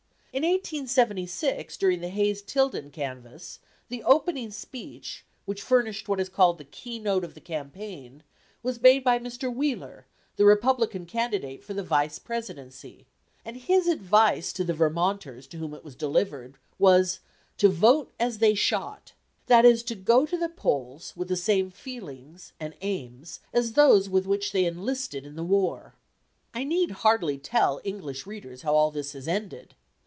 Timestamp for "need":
26.63-26.91